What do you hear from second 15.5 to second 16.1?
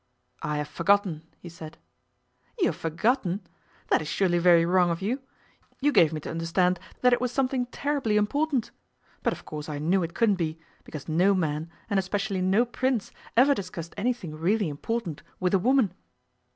a woman.